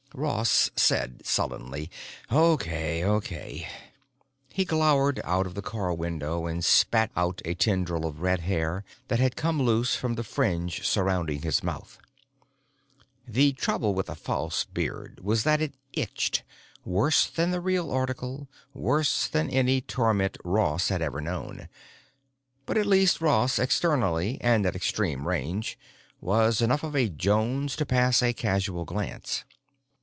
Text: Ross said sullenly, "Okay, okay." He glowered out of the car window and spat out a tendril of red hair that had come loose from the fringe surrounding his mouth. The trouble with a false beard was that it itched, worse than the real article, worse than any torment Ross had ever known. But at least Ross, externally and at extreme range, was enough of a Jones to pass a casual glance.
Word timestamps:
Ross 0.13 0.69
said 0.75 1.25
sullenly, 1.25 1.89
"Okay, 2.29 3.01
okay." 3.01 3.65
He 4.49 4.65
glowered 4.65 5.21
out 5.23 5.47
of 5.47 5.55
the 5.55 5.61
car 5.61 5.93
window 5.93 6.47
and 6.47 6.65
spat 6.65 7.09
out 7.15 7.41
a 7.45 7.53
tendril 7.53 8.05
of 8.05 8.19
red 8.19 8.41
hair 8.41 8.83
that 9.07 9.19
had 9.21 9.37
come 9.37 9.61
loose 9.61 9.95
from 9.95 10.15
the 10.15 10.23
fringe 10.25 10.85
surrounding 10.85 11.43
his 11.43 11.63
mouth. 11.63 11.97
The 13.25 13.53
trouble 13.53 13.93
with 13.93 14.09
a 14.09 14.15
false 14.15 14.65
beard 14.65 15.21
was 15.23 15.43
that 15.45 15.61
it 15.61 15.75
itched, 15.93 16.43
worse 16.83 17.27
than 17.27 17.51
the 17.51 17.61
real 17.61 17.89
article, 17.89 18.49
worse 18.73 19.29
than 19.29 19.49
any 19.49 19.79
torment 19.79 20.37
Ross 20.43 20.89
had 20.89 21.01
ever 21.01 21.21
known. 21.21 21.69
But 22.65 22.77
at 22.77 22.85
least 22.85 23.21
Ross, 23.21 23.57
externally 23.57 24.39
and 24.41 24.65
at 24.65 24.75
extreme 24.75 25.25
range, 25.25 25.79
was 26.19 26.61
enough 26.61 26.83
of 26.83 26.97
a 26.97 27.07
Jones 27.07 27.77
to 27.77 27.85
pass 27.85 28.21
a 28.21 28.33
casual 28.33 28.83
glance. 28.83 29.45